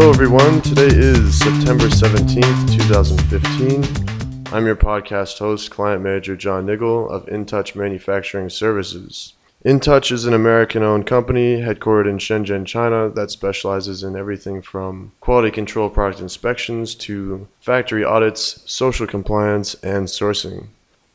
Hello, 0.00 0.12
everyone. 0.12 0.62
Today 0.62 0.88
is 0.90 1.38
September 1.38 1.84
17th, 1.84 2.72
2015. 2.74 4.46
I'm 4.50 4.64
your 4.64 4.74
podcast 4.74 5.38
host, 5.38 5.70
client 5.70 6.02
manager 6.02 6.34
John 6.36 6.64
Niggle 6.64 7.10
of 7.10 7.26
InTouch 7.26 7.76
Manufacturing 7.76 8.48
Services. 8.48 9.34
InTouch 9.62 10.10
is 10.10 10.24
an 10.24 10.32
American 10.32 10.82
owned 10.82 11.06
company 11.06 11.60
headquartered 11.60 12.08
in 12.08 12.16
Shenzhen, 12.16 12.64
China, 12.64 13.10
that 13.10 13.30
specializes 13.30 14.02
in 14.02 14.16
everything 14.16 14.62
from 14.62 15.12
quality 15.20 15.50
control 15.50 15.90
product 15.90 16.22
inspections 16.22 16.94
to 16.94 17.46
factory 17.60 18.02
audits, 18.02 18.62
social 18.64 19.06
compliance, 19.06 19.74
and 19.82 20.06
sourcing. 20.06 20.68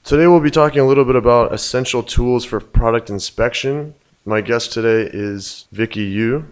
Today, 0.03 0.27
we'll 0.27 0.39
be 0.39 0.51
talking 0.51 0.81
a 0.81 0.87
little 0.87 1.05
bit 1.05 1.15
about 1.15 1.51
essential 1.51 2.03
tools 2.03 2.45
for 2.45 2.59
product 2.59 3.09
inspection. 3.09 3.95
My 4.25 4.41
guest 4.41 4.73
today 4.73 5.09
is 5.11 5.65
Vicky 5.71 6.03
Yu. 6.03 6.45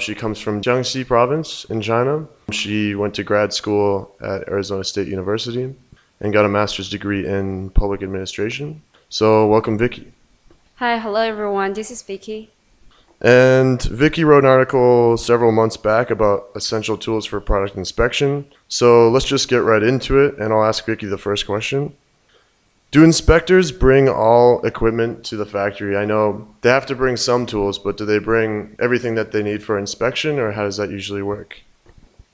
She 0.00 0.14
comes 0.14 0.40
from 0.40 0.60
Jiangxi 0.60 1.06
province 1.06 1.64
in 1.66 1.80
China. 1.80 2.26
She 2.50 2.94
went 2.94 3.14
to 3.14 3.22
grad 3.22 3.52
school 3.52 4.14
at 4.20 4.48
Arizona 4.48 4.82
State 4.82 5.06
University 5.06 5.72
and 6.20 6.32
got 6.32 6.44
a 6.44 6.48
master's 6.48 6.90
degree 6.90 7.26
in 7.26 7.70
public 7.70 8.02
administration. 8.02 8.82
So, 9.08 9.46
welcome, 9.46 9.78
Vicky. 9.78 10.12
Hi, 10.76 10.98
hello 10.98 11.20
everyone. 11.20 11.74
This 11.74 11.92
is 11.92 12.02
Vicky. 12.02 12.50
And 13.20 13.80
Vicky 13.82 14.24
wrote 14.24 14.42
an 14.42 14.50
article 14.50 15.16
several 15.16 15.52
months 15.52 15.76
back 15.76 16.10
about 16.10 16.50
essential 16.56 16.98
tools 16.98 17.24
for 17.24 17.40
product 17.40 17.76
inspection. 17.76 18.46
So, 18.68 19.08
let's 19.08 19.26
just 19.26 19.48
get 19.48 19.58
right 19.58 19.82
into 19.82 20.18
it, 20.18 20.36
and 20.38 20.52
I'll 20.52 20.64
ask 20.64 20.84
Vicky 20.84 21.06
the 21.06 21.18
first 21.18 21.46
question. 21.46 21.94
Do 22.94 23.02
inspectors 23.02 23.72
bring 23.72 24.08
all 24.08 24.64
equipment 24.64 25.24
to 25.24 25.36
the 25.36 25.44
factory? 25.44 25.96
I 25.96 26.04
know 26.04 26.54
they 26.60 26.68
have 26.68 26.86
to 26.86 26.94
bring 26.94 27.16
some 27.16 27.44
tools, 27.44 27.76
but 27.76 27.96
do 27.96 28.04
they 28.06 28.20
bring 28.20 28.76
everything 28.80 29.16
that 29.16 29.32
they 29.32 29.42
need 29.42 29.64
for 29.64 29.76
inspection, 29.76 30.38
or 30.38 30.52
how 30.52 30.62
does 30.62 30.76
that 30.76 30.90
usually 30.90 31.20
work? 31.20 31.60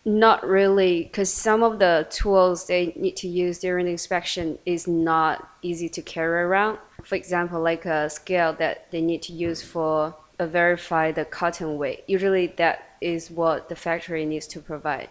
Not 0.05 0.47
really, 0.47 1.05
because 1.05 1.33
some 1.33 1.63
of 1.63 1.79
the 1.79 2.07
tools 2.11 2.67
they 2.67 2.93
need 2.95 3.17
to 3.17 3.27
use 3.27 3.59
during 3.61 3.87
the 3.87 3.93
inspection 3.93 4.59
is 4.67 4.87
not 4.87 5.49
easy 5.63 5.89
to 5.89 6.03
carry 6.03 6.43
around. 6.43 6.77
For 7.05 7.15
example, 7.15 7.63
like 7.63 7.87
a 7.87 8.11
scale 8.11 8.53
that 8.59 8.91
they 8.91 9.01
need 9.01 9.23
to 9.23 9.33
use 9.33 9.63
for 9.63 10.15
uh, 10.39 10.45
verify 10.45 11.11
the 11.11 11.25
cotton 11.25 11.79
weight. 11.79 12.05
Usually, 12.07 12.49
that 12.59 12.99
is 13.01 13.31
what 13.31 13.71
the 13.71 13.77
factory 13.77 14.27
needs 14.27 14.47
to 14.49 14.61
provide. 14.61 15.09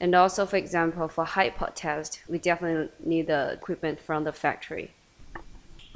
And 0.00 0.14
also, 0.14 0.44
for 0.44 0.56
example, 0.56 1.08
for 1.08 1.24
hi-pot 1.24 1.74
test, 1.74 2.20
we 2.28 2.38
definitely 2.38 2.90
need 3.04 3.28
the 3.28 3.52
equipment 3.52 4.00
from 4.00 4.24
the 4.24 4.32
factory. 4.32 4.92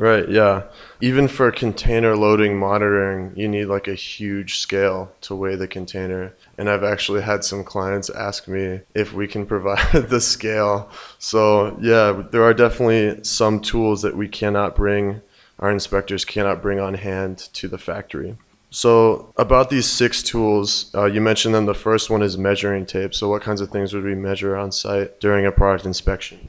Right, 0.01 0.27
yeah. 0.31 0.63
Even 1.03 1.29
for 1.29 1.53
container 1.53 2.17
loading 2.17 2.59
monitoring, 2.59 3.35
you 3.37 3.47
need 3.47 3.67
like 3.67 3.87
a 3.87 3.95
huge 3.95 4.57
scale 4.57 5.13
to 5.21 5.35
weigh 5.35 5.57
the 5.57 5.69
container. 5.69 6.33
And 6.57 6.71
I've 6.71 6.85
actually 6.85 7.21
had 7.21 7.45
some 7.45 7.65
clients 7.65 8.09
ask 8.09 8.49
me 8.49 8.81
if 8.95 9.13
we 9.13 9.29
can 9.29 9.45
provide 9.55 10.09
the 10.09 10.23
scale. 10.23 10.91
So, 11.19 11.77
yeah, 11.83 12.23
there 12.31 12.43
are 12.43 12.55
definitely 12.55 13.23
some 13.25 13.61
tools 13.61 14.01
that 14.01 14.17
we 14.17 14.27
cannot 14.27 14.75
bring, 14.75 15.21
our 15.59 15.71
inspectors 15.71 16.25
cannot 16.25 16.63
bring 16.63 16.81
on 16.81 16.95
hand 16.95 17.37
to 17.53 17.69
the 17.69 17.77
factory. 17.77 18.39
So, 18.71 19.33
about 19.37 19.69
these 19.69 19.87
six 19.87 20.23
tools, 20.23 20.93
uh, 20.95 21.07
you 21.07 21.21
mentioned 21.21 21.55
them. 21.55 21.67
The 21.67 21.75
first 21.75 22.09
one 22.09 22.23
is 22.23 22.39
measuring 22.39 22.87
tape. 22.87 23.15
So, 23.15 23.29
what 23.29 23.43
kinds 23.43 23.61
of 23.61 23.71
things 23.71 23.93
would 23.93 24.05
we 24.05 24.15
measure 24.15 24.57
on 24.57 24.71
site 24.71 25.19
during 25.19 25.45
a 25.45 25.51
product 25.51 25.87
inspection? 25.87 26.49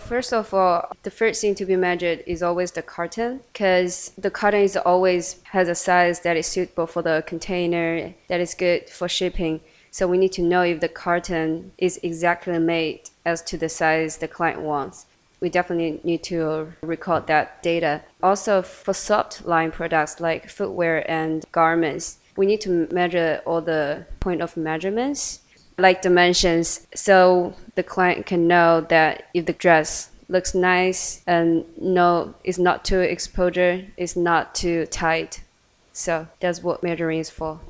First 0.00 0.32
of 0.32 0.52
all, 0.52 0.90
the 1.04 1.10
first 1.10 1.40
thing 1.40 1.54
to 1.54 1.64
be 1.64 1.76
measured 1.76 2.24
is 2.26 2.42
always 2.42 2.72
the 2.72 2.82
carton 2.82 3.40
because 3.52 4.10
the 4.18 4.30
carton 4.30 4.62
is 4.62 4.76
always 4.76 5.40
has 5.44 5.68
a 5.68 5.74
size 5.76 6.20
that 6.20 6.36
is 6.36 6.46
suitable 6.48 6.88
for 6.88 7.02
the 7.02 7.22
container 7.26 8.14
that 8.26 8.40
is 8.40 8.54
good 8.54 8.90
for 8.90 9.08
shipping. 9.08 9.60
So 9.92 10.08
we 10.08 10.18
need 10.18 10.32
to 10.32 10.42
know 10.42 10.62
if 10.62 10.80
the 10.80 10.88
carton 10.88 11.70
is 11.78 12.00
exactly 12.02 12.58
made 12.58 13.10
as 13.24 13.42
to 13.42 13.58
the 13.58 13.68
size 13.68 14.16
the 14.16 14.26
client 14.26 14.60
wants 14.62 15.06
we 15.40 15.48
definitely 15.48 16.00
need 16.04 16.22
to 16.24 16.72
record 16.82 17.26
that 17.26 17.62
data. 17.62 18.02
Also, 18.22 18.62
for 18.62 18.94
soft 18.94 19.46
line 19.46 19.70
products 19.70 20.20
like 20.20 20.48
footwear 20.48 21.10
and 21.10 21.44
garments, 21.52 22.18
we 22.36 22.46
need 22.46 22.60
to 22.62 22.88
measure 22.92 23.40
all 23.46 23.60
the 23.60 24.06
point 24.20 24.42
of 24.42 24.56
measurements, 24.56 25.40
like 25.78 26.02
dimensions, 26.02 26.86
so 26.94 27.54
the 27.74 27.82
client 27.82 28.26
can 28.26 28.46
know 28.46 28.80
that 28.82 29.24
if 29.34 29.46
the 29.46 29.52
dress 29.52 30.10
looks 30.28 30.54
nice 30.54 31.22
and 31.26 31.64
no, 31.80 32.34
it's 32.44 32.58
not 32.58 32.84
too 32.84 33.00
exposure, 33.00 33.84
it's 33.96 34.16
not 34.16 34.54
too 34.54 34.86
tight. 34.86 35.42
So 35.92 36.28
that's 36.38 36.62
what 36.62 36.82
measuring 36.82 37.18
is 37.18 37.30
for. 37.30 37.60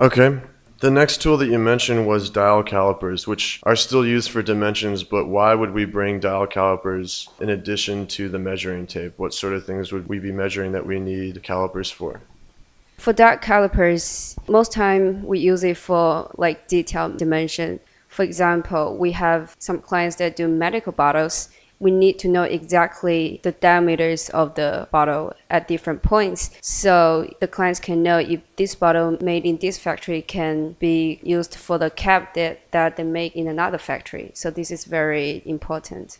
Okay. 0.00 0.38
The 0.80 0.92
next 0.92 1.20
tool 1.20 1.36
that 1.38 1.48
you 1.48 1.58
mentioned 1.58 2.06
was 2.06 2.30
dial 2.30 2.62
calipers, 2.62 3.26
which 3.26 3.58
are 3.64 3.74
still 3.74 4.06
used 4.06 4.30
for 4.30 4.42
dimensions, 4.42 5.02
but 5.02 5.26
why 5.26 5.52
would 5.52 5.72
we 5.72 5.84
bring 5.84 6.20
dial 6.20 6.46
calipers 6.46 7.28
in 7.40 7.48
addition 7.50 8.06
to 8.08 8.28
the 8.28 8.38
measuring 8.38 8.86
tape? 8.86 9.14
What 9.16 9.34
sort 9.34 9.54
of 9.54 9.66
things 9.66 9.90
would 9.90 10.08
we 10.08 10.20
be 10.20 10.30
measuring 10.30 10.70
that 10.72 10.86
we 10.86 11.00
need 11.00 11.42
calipers 11.42 11.90
for? 11.90 12.20
For 12.96 13.12
dial 13.12 13.38
calipers, 13.38 14.36
most 14.46 14.70
time 14.70 15.24
we 15.24 15.40
use 15.40 15.64
it 15.64 15.78
for 15.78 16.30
like 16.38 16.68
detailed 16.68 17.16
dimension. 17.16 17.80
For 18.06 18.22
example, 18.22 18.96
we 18.96 19.10
have 19.12 19.56
some 19.58 19.80
clients 19.80 20.14
that 20.16 20.36
do 20.36 20.46
medical 20.46 20.92
bottles 20.92 21.48
we 21.80 21.90
need 21.90 22.18
to 22.18 22.28
know 22.28 22.42
exactly 22.42 23.40
the 23.42 23.52
diameters 23.52 24.28
of 24.30 24.54
the 24.54 24.88
bottle 24.90 25.32
at 25.50 25.68
different 25.68 26.02
points 26.02 26.50
so 26.60 27.32
the 27.40 27.48
clients 27.48 27.80
can 27.80 28.02
know 28.02 28.18
if 28.18 28.40
this 28.56 28.74
bottle 28.74 29.16
made 29.22 29.44
in 29.44 29.56
this 29.58 29.78
factory 29.78 30.22
can 30.22 30.72
be 30.80 31.20
used 31.22 31.54
for 31.54 31.78
the 31.78 31.90
cap 31.90 32.34
that, 32.34 32.60
that 32.72 32.96
they 32.96 33.04
make 33.04 33.34
in 33.36 33.46
another 33.46 33.78
factory 33.78 34.30
so 34.34 34.50
this 34.50 34.70
is 34.70 34.84
very 34.84 35.42
important 35.44 36.18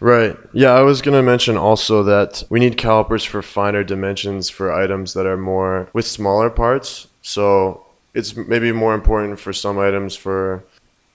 Right. 0.00 0.36
Yeah, 0.52 0.72
I 0.72 0.80
was 0.80 1.00
going 1.00 1.16
to 1.16 1.22
mention 1.22 1.56
also 1.56 2.02
that 2.02 2.42
we 2.50 2.58
need 2.58 2.76
calipers 2.76 3.22
for 3.22 3.40
finer 3.40 3.84
dimensions 3.84 4.50
for 4.50 4.72
items 4.72 5.14
that 5.14 5.26
are 5.26 5.36
more 5.36 5.88
with 5.92 6.04
smaller 6.04 6.50
parts. 6.50 7.06
So 7.22 7.86
it's 8.12 8.36
maybe 8.36 8.72
more 8.72 8.94
important 8.94 9.38
for 9.38 9.52
some 9.52 9.78
items 9.78 10.16
for 10.16 10.64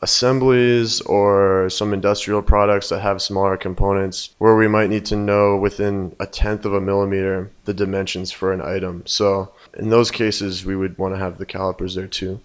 assemblies 0.02 1.02
or 1.02 1.70
some 1.70 1.94
industrial 1.94 2.42
products 2.42 2.90
that 2.90 3.00
have 3.00 3.22
smaller 3.22 3.58
components 3.58 4.36
where 4.38 4.56
we 4.56 4.68
might 4.68 4.90
need 4.90 5.06
to 5.06 5.16
know 5.16 5.58
within 5.58 6.16
a 6.20 6.28
tenth 6.28 6.66
of 6.66 6.74
a 6.74 6.82
millimeter 6.82 7.50
the 7.66 7.74
dimensions 7.74 8.32
for 8.32 8.54
an 8.54 8.62
item. 8.62 9.04
So 9.06 9.52
in 9.78 9.90
those 9.90 10.12
cases, 10.12 10.66
we 10.66 10.76
would 10.76 10.98
want 10.98 11.16
to 11.16 11.20
have 11.20 11.38
the 11.38 11.46
calipers 11.46 11.96
there 11.96 12.08
too. 12.08 12.40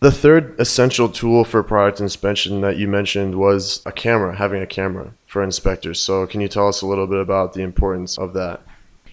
The 0.00 0.10
third 0.10 0.58
essential 0.58 1.08
tool 1.08 1.44
for 1.44 1.62
product 1.62 2.00
inspection 2.00 2.60
that 2.62 2.76
you 2.76 2.88
mentioned 2.88 3.36
was 3.36 3.80
a 3.86 3.92
camera, 3.92 4.36
having 4.36 4.60
a 4.60 4.66
camera 4.66 5.12
for 5.26 5.44
inspectors. 5.44 6.00
So 6.00 6.26
can 6.26 6.40
you 6.40 6.48
tell 6.48 6.66
us 6.66 6.82
a 6.82 6.86
little 6.86 7.06
bit 7.06 7.20
about 7.20 7.52
the 7.52 7.62
importance 7.62 8.18
of 8.18 8.34
that? 8.34 8.62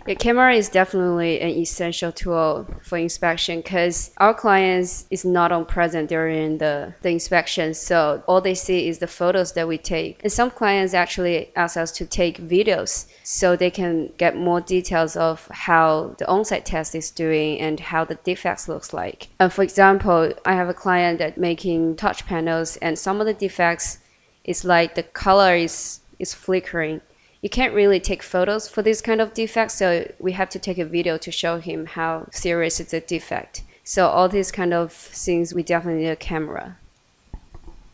Yeah, 0.09 0.15
camera 0.15 0.55
is 0.55 0.69
definitely 0.69 1.39
an 1.39 1.49
essential 1.49 2.11
tool 2.11 2.65
for 2.81 2.97
inspection 2.97 3.59
because 3.59 4.09
our 4.17 4.33
clients 4.33 5.05
is 5.11 5.23
not 5.23 5.51
on 5.51 5.65
present 5.65 6.09
during 6.09 6.57
the, 6.57 6.95
the 7.03 7.09
inspection. 7.09 7.75
So 7.75 8.23
all 8.25 8.41
they 8.41 8.55
see 8.55 8.87
is 8.87 8.97
the 8.97 9.05
photos 9.05 9.53
that 9.53 9.67
we 9.67 9.77
take. 9.77 10.19
And 10.23 10.31
some 10.31 10.49
clients 10.49 10.95
actually 10.95 11.55
ask 11.55 11.77
us 11.77 11.91
to 11.91 12.07
take 12.07 12.39
videos 12.39 13.05
so 13.21 13.55
they 13.55 13.69
can 13.69 14.11
get 14.17 14.35
more 14.35 14.61
details 14.61 15.15
of 15.15 15.47
how 15.51 16.15
the 16.17 16.27
on-site 16.27 16.65
test 16.65 16.95
is 16.95 17.11
doing 17.11 17.59
and 17.59 17.79
how 17.79 18.03
the 18.03 18.15
defects 18.15 18.67
looks 18.67 18.91
like. 18.91 19.27
And 19.39 19.53
for 19.53 19.61
example, 19.61 20.33
I 20.43 20.53
have 20.53 20.69
a 20.69 20.73
client 20.73 21.19
that 21.19 21.37
making 21.37 21.97
touch 21.97 22.25
panels 22.25 22.77
and 22.77 22.97
some 22.97 23.21
of 23.21 23.27
the 23.27 23.35
defects 23.35 23.99
is 24.43 24.65
like 24.65 24.95
the 24.95 25.03
color 25.03 25.53
is 25.53 25.99
is 26.17 26.33
flickering 26.33 26.99
you 27.41 27.49
can't 27.49 27.73
really 27.73 27.99
take 27.99 28.21
photos 28.21 28.67
for 28.67 28.81
this 28.81 29.01
kind 29.01 29.21
of 29.21 29.33
defect, 29.33 29.71
so 29.71 30.11
we 30.19 30.33
have 30.33 30.49
to 30.49 30.59
take 30.59 30.77
a 30.77 30.85
video 30.85 31.17
to 31.17 31.31
show 31.31 31.59
him 31.59 31.85
how 31.85 32.27
serious 32.31 32.79
is 32.79 32.91
the 32.91 32.99
defect. 32.99 33.63
So 33.83 34.07
all 34.07 34.29
these 34.29 34.51
kind 34.51 34.73
of 34.73 34.91
things, 34.91 35.53
we 35.53 35.63
definitely 35.63 36.03
need 36.03 36.09
a 36.09 36.15
camera. 36.15 36.77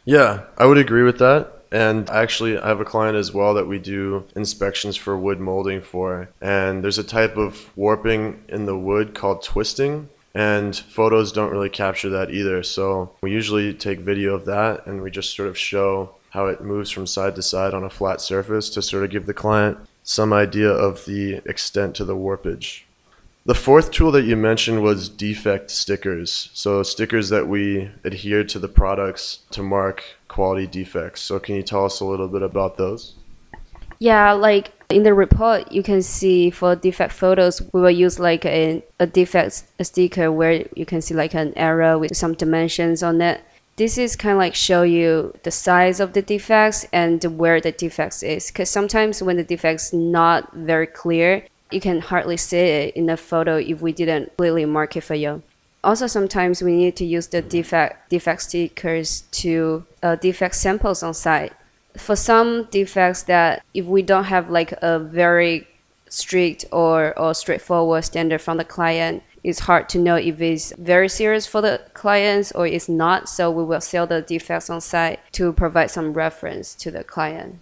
Yeah, 0.04 0.44
I 0.58 0.66
would 0.66 0.78
agree 0.78 1.04
with 1.04 1.20
that. 1.20 1.52
And 1.72 2.10
actually, 2.10 2.58
I 2.58 2.68
have 2.68 2.80
a 2.80 2.86
client 2.86 3.18
as 3.18 3.34
well 3.34 3.54
that 3.56 3.68
we 3.68 3.80
do 3.80 4.24
inspections 4.36 4.96
for 4.96 5.18
wood 5.18 5.40
molding 5.40 5.82
for. 5.82 6.30
And 6.42 6.84
there's 6.84 6.98
a 6.98 7.04
type 7.04 7.38
of 7.38 7.70
warping 7.76 8.44
in 8.48 8.66
the 8.66 8.78
wood 8.78 9.14
called 9.14 9.44
twisting. 9.44 10.10
And 10.34 10.76
photos 10.76 11.32
don't 11.32 11.52
really 11.52 11.70
capture 11.70 12.10
that 12.10 12.30
either. 12.30 12.62
So 12.62 13.12
we 13.22 13.32
usually 13.32 13.74
take 13.74 14.00
video 14.00 14.36
of 14.36 14.46
that 14.46 14.86
and 14.86 15.02
we 15.02 15.10
just 15.10 15.36
sort 15.36 15.50
of 15.50 15.58
show 15.58 16.16
how 16.36 16.48
it 16.48 16.62
moves 16.62 16.92
from 16.92 17.08
side 17.08 17.36
to 17.36 17.42
side 17.42 17.74
on 17.74 17.84
a 17.84 17.90
flat 17.90 18.22
surface 18.22 18.70
to 18.70 18.82
sort 18.82 19.04
of 19.04 19.10
give 19.10 19.26
the 19.26 19.34
client 19.34 19.78
some 20.04 20.32
idea 20.32 20.70
of 20.70 21.06
the 21.06 21.42
extent 21.46 21.96
to 21.96 22.06
the 22.06 22.16
warpage. 22.16 22.84
The 23.46 23.56
fourth 23.56 23.92
tool 23.92 24.12
that 24.12 24.24
you 24.24 24.36
mentioned 24.36 24.82
was 24.82 25.08
defect 25.08 25.70
stickers. 25.72 26.50
So, 26.54 26.82
stickers 26.84 27.30
that 27.30 27.48
we 27.48 27.92
adhere 28.04 28.44
to 28.44 28.60
the 28.60 28.68
products 28.68 29.40
to 29.52 29.62
mark 29.62 30.04
quality 30.28 30.66
defects. 30.66 31.22
So, 31.22 31.40
can 31.40 31.56
you 31.56 31.64
tell 31.64 31.86
us 31.86 32.00
a 32.00 32.06
little 32.06 32.28
bit 32.28 32.42
about 32.42 32.78
those? 32.78 33.14
Yeah, 34.00 34.32
like 34.34 34.72
in 34.90 35.04
the 35.04 35.14
report, 35.14 35.72
you 35.72 35.84
can 35.84 36.02
see 36.02 36.50
for 36.50 36.76
defect 36.76 37.14
photos, 37.14 37.62
we 37.72 37.82
will 37.82 37.92
use 37.92 38.20
like 38.20 38.46
a, 38.46 38.84
a 39.00 39.08
defect 39.08 39.64
sticker 39.82 40.32
where 40.32 40.68
you 40.76 40.86
can 40.86 41.02
see 41.02 41.14
like 41.14 41.34
an 41.34 41.54
arrow 41.56 41.98
with 42.00 42.18
some 42.18 42.34
dimensions 42.34 43.04
on 43.04 43.22
it 43.22 43.42
This 43.78 43.98
is 43.98 44.16
kind 44.16 44.34
of 44.34 44.38
like 44.38 44.56
show 44.56 44.84
you 44.84 45.34
the 45.44 45.52
size 45.52 46.00
of 46.00 46.14
the 46.14 46.22
defects 46.22 46.86
and 46.94 47.22
where 47.38 47.60
the 47.60 47.74
defects 47.74 48.24
is. 48.24 48.48
Because 48.48 48.70
sometimes 48.70 49.22
when 49.22 49.36
the 49.36 49.44
defect's 49.44 49.92
not 49.92 50.54
very 50.54 50.88
clear, 50.88 51.46
you 51.72 51.82
can 51.82 52.00
hardly 52.00 52.38
see 52.38 52.58
it 52.58 52.96
in 52.96 53.08
the 53.08 53.18
photo 53.18 53.58
if 53.58 53.82
we 53.82 53.92
didn't 53.92 54.38
clearly 54.38 54.64
mark 54.64 54.96
it 54.96 55.02
for 55.02 55.16
you. 55.16 55.44
Also, 55.84 56.08
sometimes 56.08 56.62
we 56.62 56.72
need 56.72 56.96
to 56.96 57.06
use 57.06 57.28
the 57.28 57.42
defect 57.42 58.10
defect 58.10 58.44
stickers 58.44 59.22
to 59.32 59.86
uh, 60.02 60.16
defect 60.16 60.56
samples 60.56 61.04
on 61.04 61.14
site. 61.14 61.52
For 61.98 62.16
some 62.16 62.68
defects 62.72 63.24
that 63.24 63.64
if 63.74 63.86
we 63.86 64.02
don't 64.02 64.26
have 64.26 64.50
like 64.50 64.72
a 64.82 65.00
very 65.00 65.68
strict 66.10 66.66
or, 66.72 67.18
or 67.20 67.34
straightforward 67.34 68.06
standard 68.06 68.42
from 68.42 68.58
the 68.58 68.64
client, 68.64 69.22
it's 69.46 69.60
hard 69.60 69.88
to 69.90 70.00
know 70.00 70.16
if 70.16 70.42
it's 70.42 70.74
very 70.78 71.08
serious 71.08 71.46
for 71.46 71.62
the 71.62 71.80
clients 71.94 72.52
or 72.54 72.66
it's 72.66 72.90
not. 72.90 73.30
So 73.30 73.52
we 73.52 73.64
will 73.64 73.80
sell 73.80 74.08
the 74.08 74.22
defects 74.22 74.72
on 74.72 74.82
site 74.82 75.20
to 75.34 75.54
provide 75.54 75.92
some 75.92 76.14
reference 76.14 76.74
to 76.76 76.90
the 76.90 77.04
client. 77.04 77.60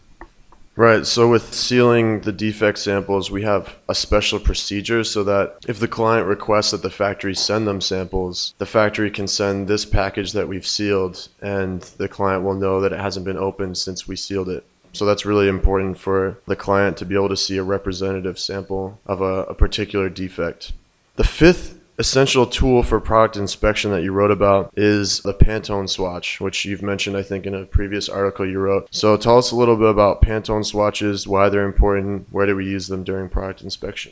Right. 0.75 1.05
So 1.05 1.29
with 1.29 1.53
sealing 1.53 2.21
the 2.21 2.31
defect 2.31 2.79
samples, 2.79 3.29
we 3.29 3.43
have 3.43 3.75
a 3.89 3.93
special 3.93 4.39
procedure 4.39 5.03
so 5.03 5.23
that 5.25 5.57
if 5.67 5.79
the 5.79 5.87
client 5.87 6.25
requests 6.25 6.71
that 6.71 6.81
the 6.81 6.89
factory 6.89 7.35
send 7.35 7.67
them 7.67 7.81
samples, 7.81 8.55
the 8.57 8.65
factory 8.65 9.11
can 9.11 9.27
send 9.27 9.67
this 9.67 9.85
package 9.85 10.31
that 10.31 10.47
we've 10.47 10.65
sealed 10.65 11.27
and 11.41 11.81
the 11.97 12.07
client 12.07 12.43
will 12.43 12.55
know 12.55 12.79
that 12.81 12.93
it 12.93 12.99
hasn't 12.99 13.25
been 13.25 13.37
opened 13.37 13.77
since 13.77 14.07
we 14.07 14.15
sealed 14.15 14.49
it. 14.49 14.65
So 14.93 15.05
that's 15.05 15.25
really 15.25 15.47
important 15.47 15.97
for 15.97 16.37
the 16.47 16.55
client 16.55 16.97
to 16.97 17.05
be 17.05 17.15
able 17.15 17.29
to 17.29 17.37
see 17.37 17.57
a 17.57 17.63
representative 17.63 18.39
sample 18.39 18.99
of 19.05 19.21
a, 19.21 19.43
a 19.43 19.53
particular 19.53 20.07
defect. 20.07 20.71
The 21.15 21.23
fifth 21.23 21.79
essential 21.99 22.47
tool 22.47 22.81
for 22.81 22.99
product 22.99 23.37
inspection 23.37 23.91
that 23.91 24.01
you 24.01 24.11
wrote 24.11 24.31
about 24.31 24.73
is 24.75 25.19
the 25.19 25.33
Pantone 25.35 25.87
swatch, 25.87 26.41
which 26.41 26.65
you've 26.65 26.81
mentioned, 26.81 27.15
I 27.15 27.21
think, 27.21 27.45
in 27.45 27.53
a 27.53 27.65
previous 27.65 28.09
article 28.09 28.49
you 28.49 28.57
wrote. 28.57 28.87
So 28.89 29.15
tell 29.15 29.37
us 29.37 29.51
a 29.51 29.55
little 29.55 29.75
bit 29.75 29.89
about 29.89 30.23
Pantone 30.23 30.65
swatches, 30.65 31.27
why 31.27 31.49
they're 31.49 31.65
important, 31.65 32.25
where 32.31 32.47
do 32.47 32.55
we 32.55 32.65
use 32.65 32.87
them 32.87 33.03
during 33.03 33.29
product 33.29 33.61
inspection? 33.61 34.11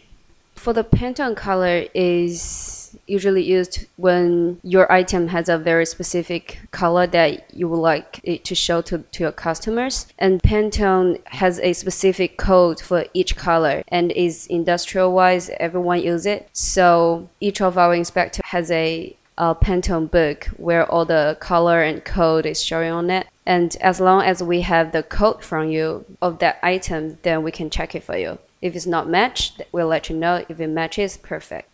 For 0.62 0.74
the 0.74 0.84
Pantone 0.84 1.36
color 1.36 1.86
is 1.96 2.96
usually 3.08 3.42
used 3.42 3.88
when 3.96 4.60
your 4.62 4.92
item 4.92 5.30
has 5.30 5.50
a 5.50 5.58
very 5.58 5.88
specific 5.88 6.60
color 6.70 7.08
that 7.08 7.52
you 7.52 7.68
would 7.68 7.80
like 7.80 8.20
it 8.24 8.46
to 8.46 8.54
show 8.54 8.84
to, 8.84 9.00
to 9.00 9.24
your 9.24 9.32
customers. 9.32 10.06
And 10.20 10.40
Pantone 10.44 11.20
has 11.30 11.58
a 11.62 11.74
specific 11.74 12.38
code 12.38 12.80
for 12.80 13.06
each 13.16 13.36
color 13.36 13.82
and 13.88 14.12
is 14.12 14.46
industrial 14.46 15.14
wise, 15.14 15.50
everyone 15.60 16.04
use 16.04 16.28
it. 16.28 16.48
So 16.54 17.28
each 17.40 17.60
of 17.60 17.80
our 17.80 17.96
inspector 17.96 18.44
has 18.46 18.70
a 18.70 19.18
a 19.40 19.56
Pantone 19.56 20.12
book 20.12 20.46
where 20.58 20.86
all 20.86 21.06
the 21.06 21.38
color 21.40 21.82
and 21.82 22.06
code 22.06 22.46
is 22.46 22.62
showing 22.64 22.92
on 22.92 23.10
it. 23.10 23.26
And 23.48 23.76
as 23.82 24.00
long 24.00 24.22
as 24.22 24.44
we 24.44 24.62
have 24.62 24.92
the 24.92 25.02
code 25.02 25.44
from 25.44 25.72
you 25.72 26.06
of 26.22 26.38
that 26.38 26.60
item, 26.62 27.18
then 27.24 27.42
we 27.42 27.50
can 27.50 27.72
check 27.72 27.96
it 27.96 28.04
for 28.04 28.16
you. 28.16 28.38
If 28.62 28.76
it's 28.76 28.86
not 28.86 29.10
matched, 29.10 29.62
we'll 29.72 29.88
let 29.88 30.10
you 30.10 30.16
know. 30.16 30.46
If 30.48 30.60
it 30.60 30.68
matches, 30.68 31.18
perfect. 31.18 31.68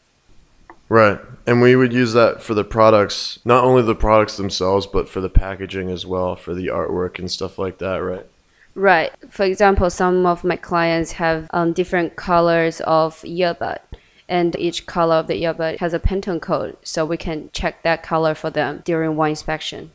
Right. 0.89 1.19
And 1.45 1.61
we 1.61 1.75
would 1.75 1.91
use 1.91 2.13
that 2.13 2.41
for 2.41 2.53
the 2.53 2.63
products, 2.63 3.39
not 3.43 3.63
only 3.63 3.81
the 3.81 3.95
products 3.95 4.37
themselves, 4.37 4.87
but 4.87 5.09
for 5.09 5.19
the 5.19 5.29
packaging 5.29 5.89
as 5.89 6.05
well, 6.05 6.35
for 6.35 6.53
the 6.53 6.67
artwork 6.67 7.19
and 7.19 7.29
stuff 7.29 7.59
like 7.59 7.79
that, 7.79 7.97
right? 7.97 8.25
Right. 8.73 9.11
For 9.29 9.43
example, 9.43 9.89
some 9.89 10.25
of 10.25 10.43
my 10.43 10.55
clients 10.55 11.13
have 11.13 11.49
um, 11.51 11.73
different 11.73 12.15
colors 12.15 12.79
of 12.81 13.15
earbud, 13.23 13.79
and 14.29 14.55
each 14.57 14.85
color 14.85 15.15
of 15.15 15.27
the 15.27 15.41
earbud 15.41 15.79
has 15.79 15.93
a 15.93 15.99
Pantone 15.99 16.41
code, 16.41 16.77
so 16.83 17.05
we 17.05 17.17
can 17.17 17.49
check 17.53 17.83
that 17.83 18.03
color 18.03 18.33
for 18.33 18.49
them 18.49 18.83
during 18.85 19.17
one 19.17 19.31
inspection. 19.31 19.91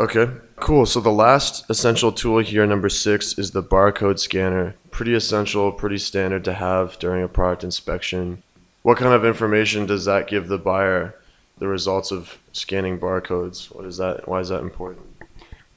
Okay, 0.00 0.28
cool. 0.56 0.86
So 0.86 1.00
the 1.00 1.10
last 1.10 1.68
essential 1.70 2.12
tool 2.12 2.38
here, 2.38 2.66
number 2.66 2.88
six, 2.88 3.38
is 3.38 3.52
the 3.52 3.62
barcode 3.62 4.18
scanner. 4.18 4.74
Pretty 4.90 5.14
essential, 5.14 5.70
pretty 5.72 5.98
standard 5.98 6.44
to 6.44 6.54
have 6.54 6.98
during 6.98 7.22
a 7.22 7.28
product 7.28 7.64
inspection 7.64 8.42
what 8.82 8.96
kind 8.96 9.12
of 9.12 9.24
information 9.24 9.84
does 9.84 10.04
that 10.04 10.28
give 10.28 10.48
the 10.48 10.56
buyer 10.56 11.14
the 11.58 11.66
results 11.66 12.10
of 12.10 12.38
scanning 12.52 12.98
barcodes 12.98 13.70
what 13.74 13.84
is 13.84 13.96
that 13.98 14.26
why 14.28 14.40
is 14.40 14.48
that 14.48 14.60
important 14.60 15.04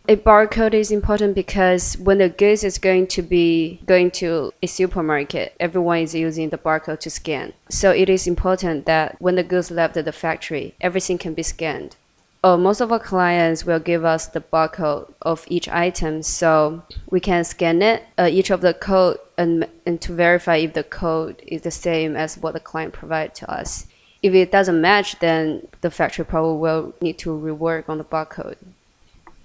a 0.08 0.16
barcode 0.16 0.74
is 0.74 0.92
important 0.92 1.36
because 1.36 1.96
when 1.98 2.18
the 2.18 2.30
goods 2.30 2.64
is 2.64 2.78
going 2.78 3.08
to 3.08 3.22
be 3.22 3.80
going 3.86 4.10
to 4.12 4.52
a 4.64 4.68
supermarket, 4.68 5.54
everyone 5.60 6.00
is 6.00 6.16
using 6.16 6.50
the 6.50 6.58
barcode 6.58 7.02
to 7.02 7.12
scan. 7.12 7.54
So 7.70 7.92
it 7.92 8.10
is 8.10 8.26
important 8.26 8.88
that 8.88 9.16
when 9.22 9.36
the 9.36 9.44
goods 9.44 9.70
left 9.70 9.94
the 9.94 10.12
factory, 10.12 10.74
everything 10.82 11.20
can 11.20 11.36
be 11.36 11.44
scanned. 11.44 11.98
Oh, 12.44 12.58
most 12.58 12.82
of 12.82 12.92
our 12.92 13.00
clients 13.00 13.66
will 13.66 13.80
give 13.80 14.04
us 14.04 14.26
the 14.26 14.42
barcode 14.42 15.14
of 15.22 15.46
each 15.48 15.70
item, 15.70 16.24
so 16.24 16.82
we 17.12 17.20
can 17.20 17.44
scan 17.44 17.84
it, 17.84 18.04
uh, 18.18 18.30
each 18.32 18.50
of 18.50 18.62
the 18.62 18.74
code, 18.74 19.20
and, 19.38 19.68
and 19.86 20.02
to 20.02 20.12
verify 20.12 20.56
if 20.56 20.74
the 20.74 20.84
code 20.84 21.40
is 21.46 21.62
the 21.62 21.70
same 21.70 22.16
as 22.16 22.40
what 22.40 22.54
the 22.54 22.60
client 22.60 22.94
provided 22.94 23.36
to 23.36 23.52
us. 23.52 23.86
If 24.24 24.34
it 24.34 24.52
doesn't 24.52 24.82
match, 24.82 25.20
then 25.20 25.68
the 25.82 25.92
factory 25.92 26.26
probably 26.26 26.58
will 26.58 26.96
need 27.00 27.20
to 27.20 27.30
rework 27.30 27.88
on 27.88 28.00
the 28.00 28.04
barcode. 28.04 28.58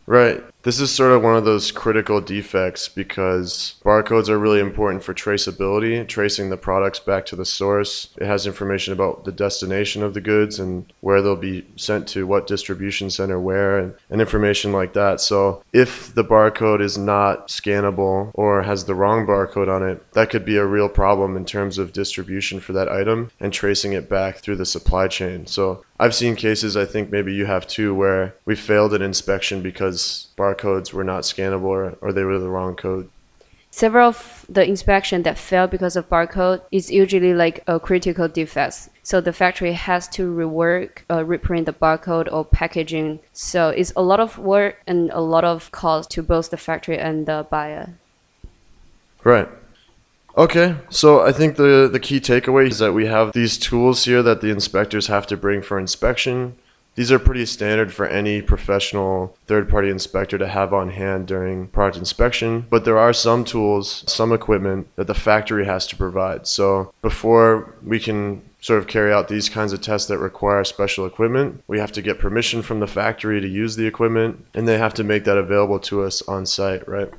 Right. 0.06 0.42
This 0.66 0.80
is 0.80 0.92
sort 0.92 1.12
of 1.12 1.22
one 1.22 1.36
of 1.36 1.44
those 1.44 1.70
critical 1.70 2.20
defects 2.20 2.88
because 2.88 3.76
barcodes 3.84 4.28
are 4.28 4.36
really 4.36 4.58
important 4.58 5.04
for 5.04 5.14
traceability, 5.14 6.04
tracing 6.08 6.50
the 6.50 6.56
products 6.56 6.98
back 6.98 7.24
to 7.26 7.36
the 7.36 7.44
source. 7.44 8.08
It 8.18 8.26
has 8.26 8.48
information 8.48 8.92
about 8.92 9.24
the 9.24 9.30
destination 9.30 10.02
of 10.02 10.12
the 10.12 10.20
goods 10.20 10.58
and 10.58 10.92
where 11.02 11.22
they'll 11.22 11.36
be 11.36 11.68
sent 11.76 12.08
to, 12.08 12.26
what 12.26 12.48
distribution 12.48 13.10
center 13.10 13.38
where, 13.38 13.78
and, 13.78 13.94
and 14.10 14.20
information 14.20 14.72
like 14.72 14.92
that. 14.94 15.20
So 15.20 15.62
if 15.72 16.12
the 16.16 16.24
barcode 16.24 16.80
is 16.80 16.98
not 16.98 17.46
scannable 17.46 18.32
or 18.34 18.64
has 18.64 18.86
the 18.86 18.94
wrong 18.96 19.24
barcode 19.24 19.72
on 19.72 19.88
it, 19.88 20.02
that 20.14 20.30
could 20.30 20.44
be 20.44 20.56
a 20.56 20.66
real 20.66 20.88
problem 20.88 21.36
in 21.36 21.44
terms 21.44 21.78
of 21.78 21.92
distribution 21.92 22.58
for 22.58 22.72
that 22.72 22.88
item 22.88 23.30
and 23.38 23.52
tracing 23.52 23.92
it 23.92 24.08
back 24.08 24.38
through 24.38 24.56
the 24.56 24.66
supply 24.66 25.06
chain. 25.06 25.46
So 25.46 25.84
I've 25.98 26.14
seen 26.14 26.36
cases, 26.36 26.76
I 26.76 26.84
think 26.84 27.10
maybe 27.10 27.32
you 27.32 27.46
have 27.46 27.66
too, 27.66 27.94
where 27.94 28.34
we 28.44 28.54
failed 28.54 28.92
an 28.92 29.00
inspection 29.00 29.62
because 29.62 30.26
barcodes 30.56 30.92
were 30.92 31.04
not 31.04 31.22
scannable 31.22 31.64
or, 31.64 31.98
or 32.00 32.12
they 32.12 32.24
were 32.24 32.38
the 32.38 32.48
wrong 32.48 32.76
code. 32.76 33.10
Several 33.70 34.08
of 34.08 34.46
the 34.48 34.66
inspection 34.66 35.22
that 35.24 35.36
failed 35.36 35.70
because 35.70 35.96
of 35.96 36.08
barcode 36.08 36.62
is 36.72 36.90
usually 36.90 37.34
like 37.34 37.62
a 37.66 37.78
critical 37.78 38.26
defect. 38.26 38.88
So 39.02 39.20
the 39.20 39.32
factory 39.32 39.72
has 39.72 40.08
to 40.08 40.34
rework, 40.34 41.00
uh, 41.10 41.24
reprint 41.24 41.66
the 41.66 41.72
barcode 41.72 42.32
or 42.32 42.44
packaging. 42.44 43.20
So 43.32 43.68
it's 43.68 43.92
a 43.94 44.02
lot 44.02 44.18
of 44.18 44.38
work 44.38 44.80
and 44.86 45.10
a 45.10 45.20
lot 45.20 45.44
of 45.44 45.70
cost 45.72 46.10
to 46.12 46.22
both 46.22 46.50
the 46.50 46.56
factory 46.56 46.98
and 46.98 47.26
the 47.26 47.46
buyer. 47.50 47.94
Right. 49.24 49.48
Okay, 50.38 50.76
so 50.90 51.22
I 51.22 51.32
think 51.32 51.56
the, 51.56 51.88
the 51.90 52.00
key 52.00 52.20
takeaway 52.20 52.68
is 52.68 52.78
that 52.78 52.92
we 52.92 53.06
have 53.06 53.32
these 53.32 53.56
tools 53.58 54.04
here 54.04 54.22
that 54.22 54.42
the 54.42 54.50
inspectors 54.50 55.06
have 55.06 55.26
to 55.28 55.36
bring 55.36 55.62
for 55.62 55.78
inspection. 55.78 56.56
These 56.96 57.12
are 57.12 57.18
pretty 57.18 57.44
standard 57.44 57.92
for 57.92 58.06
any 58.06 58.40
professional 58.40 59.36
third 59.46 59.68
party 59.68 59.90
inspector 59.90 60.38
to 60.38 60.48
have 60.48 60.72
on 60.72 60.90
hand 60.90 61.26
during 61.26 61.68
product 61.68 61.98
inspection, 61.98 62.66
but 62.70 62.86
there 62.86 62.98
are 62.98 63.12
some 63.12 63.44
tools, 63.44 64.02
some 64.06 64.32
equipment 64.32 64.88
that 64.96 65.06
the 65.06 65.14
factory 65.14 65.66
has 65.66 65.86
to 65.88 65.96
provide. 65.96 66.46
So 66.46 66.94
before 67.02 67.74
we 67.84 68.00
can 68.00 68.40
sort 68.62 68.78
of 68.78 68.86
carry 68.86 69.12
out 69.12 69.28
these 69.28 69.50
kinds 69.50 69.74
of 69.74 69.82
tests 69.82 70.08
that 70.08 70.18
require 70.18 70.64
special 70.64 71.04
equipment, 71.04 71.62
we 71.68 71.78
have 71.78 71.92
to 71.92 72.02
get 72.02 72.18
permission 72.18 72.62
from 72.62 72.80
the 72.80 72.86
factory 72.86 73.42
to 73.42 73.46
use 73.46 73.76
the 73.76 73.86
equipment, 73.86 74.44
and 74.54 74.66
they 74.66 74.78
have 74.78 74.94
to 74.94 75.04
make 75.04 75.24
that 75.24 75.36
available 75.36 75.78
to 75.80 76.02
us 76.02 76.22
on 76.22 76.46
site, 76.46 76.88
right? 76.88 77.12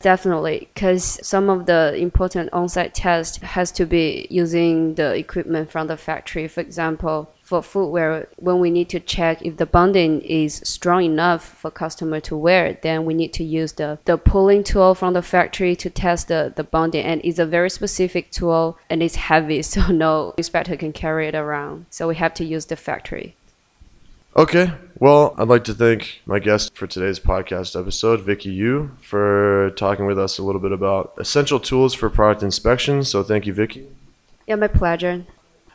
Definitely, 0.00 0.68
because 0.74 1.24
some 1.26 1.48
of 1.48 1.66
the 1.66 1.94
important 1.94 2.52
on-site 2.52 2.92
tests 2.92 3.36
has 3.38 3.70
to 3.72 3.86
be 3.86 4.26
using 4.30 4.96
the 4.96 5.14
equipment 5.14 5.70
from 5.70 5.86
the 5.86 5.96
factory. 5.96 6.48
For 6.48 6.60
example, 6.60 7.32
for 7.52 7.62
footwear, 7.62 8.28
when 8.36 8.60
we 8.60 8.70
need 8.70 8.88
to 8.88 9.00
check 9.00 9.42
if 9.42 9.58
the 9.58 9.66
bonding 9.66 10.20
is 10.22 10.56
strong 10.64 11.04
enough 11.04 11.44
for 11.44 11.70
customer 11.70 12.20
to 12.20 12.36
wear, 12.36 12.78
then 12.82 13.04
we 13.04 13.12
need 13.12 13.32
to 13.34 13.44
use 13.44 13.72
the, 13.72 13.98
the 14.06 14.16
pulling 14.16 14.64
tool 14.64 14.94
from 14.94 15.12
the 15.12 15.22
factory 15.22 15.76
to 15.76 15.90
test 15.90 16.28
the, 16.28 16.52
the 16.56 16.64
bonding. 16.64 17.04
And 17.04 17.20
it's 17.24 17.38
a 17.38 17.46
very 17.46 17.68
specific 17.68 18.30
tool 18.30 18.78
and 18.88 19.02
it's 19.02 19.16
heavy, 19.16 19.62
so 19.72 19.88
no 19.88 20.34
inspector 20.38 20.76
can 20.76 20.92
carry 20.92 21.28
it 21.28 21.34
around. 21.34 21.86
So 21.90 22.08
we 22.08 22.14
have 22.16 22.34
to 22.34 22.44
use 22.44 22.66
the 22.66 22.76
factory. 22.76 23.36
Okay. 24.34 24.72
Well, 24.98 25.34
I'd 25.36 25.48
like 25.48 25.64
to 25.64 25.74
thank 25.74 26.22
my 26.24 26.38
guest 26.38 26.74
for 26.74 26.86
today's 26.86 27.20
podcast 27.20 27.78
episode, 27.78 28.20
Vicky 28.20 28.50
Yu, 28.50 28.92
for 29.00 29.72
talking 29.76 30.06
with 30.06 30.18
us 30.18 30.38
a 30.38 30.42
little 30.42 30.60
bit 30.60 30.72
about 30.72 31.12
essential 31.18 31.60
tools 31.60 31.92
for 31.92 32.08
product 32.08 32.42
inspection. 32.42 33.04
So 33.04 33.22
thank 33.22 33.46
you, 33.46 33.52
Vicky. 33.52 33.88
Yeah, 34.46 34.54
my 34.56 34.68
pleasure. 34.68 35.26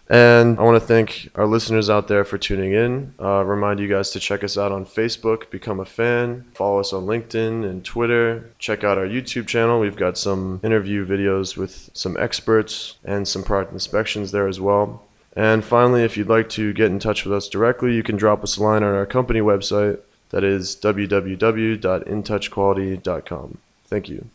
And 0.09 0.57
I 0.57 0.63
want 0.63 0.81
to 0.81 0.87
thank 0.87 1.29
our 1.35 1.45
listeners 1.45 1.89
out 1.89 2.07
there 2.07 2.23
for 2.23 2.37
tuning 2.37 2.71
in. 2.71 3.13
Uh, 3.19 3.43
remind 3.43 3.81
you 3.81 3.89
guys 3.89 4.11
to 4.11 4.21
check 4.21 4.41
us 4.43 4.57
out 4.57 4.71
on 4.71 4.85
Facebook, 4.85 5.49
become 5.49 5.81
a 5.81 5.85
fan, 5.85 6.45
follow 6.53 6.79
us 6.79 6.93
on 6.93 7.05
LinkedIn 7.05 7.69
and 7.69 7.83
Twitter. 7.83 8.49
Check 8.57 8.85
out 8.85 8.97
our 8.97 9.05
YouTube 9.05 9.47
channel. 9.47 9.81
We've 9.81 9.97
got 9.97 10.17
some 10.17 10.61
interview 10.63 11.05
videos 11.05 11.57
with 11.57 11.89
some 11.93 12.15
experts 12.17 12.95
and 13.03 13.27
some 13.27 13.43
product 13.43 13.73
inspections 13.73 14.31
there 14.31 14.47
as 14.47 14.61
well. 14.61 15.03
And 15.35 15.61
finally, 15.63 16.03
if 16.03 16.17
you'd 16.17 16.29
like 16.29 16.49
to 16.49 16.73
get 16.73 16.87
in 16.87 16.97
touch 16.99 17.25
with 17.25 17.33
us 17.33 17.49
directly, 17.49 17.93
you 17.93 18.01
can 18.01 18.15
drop 18.15 18.43
us 18.43 18.57
a 18.57 18.63
line 18.63 18.81
on 18.83 18.95
our 18.95 19.05
company 19.05 19.41
website, 19.41 19.99
That 20.29 20.43
is 20.43 20.75
www.intouchquality.com. 20.75 23.57
Thank 23.85 24.09
you. 24.09 24.29